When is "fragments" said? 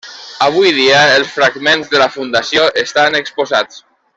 1.35-1.93